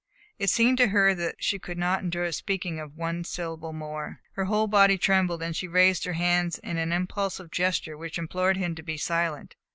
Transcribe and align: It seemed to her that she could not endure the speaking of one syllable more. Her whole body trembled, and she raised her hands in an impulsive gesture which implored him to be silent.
It 0.39 0.49
seemed 0.49 0.79
to 0.79 0.87
her 0.87 1.13
that 1.13 1.43
she 1.43 1.59
could 1.59 1.77
not 1.77 2.01
endure 2.01 2.25
the 2.25 2.33
speaking 2.33 2.79
of 2.79 2.95
one 2.97 3.23
syllable 3.23 3.71
more. 3.71 4.19
Her 4.31 4.45
whole 4.45 4.65
body 4.65 4.97
trembled, 4.97 5.43
and 5.43 5.55
she 5.55 5.67
raised 5.67 6.05
her 6.05 6.13
hands 6.13 6.57
in 6.57 6.77
an 6.77 6.91
impulsive 6.91 7.51
gesture 7.51 7.95
which 7.95 8.17
implored 8.17 8.57
him 8.57 8.73
to 8.73 8.81
be 8.81 8.97
silent. 8.97 9.55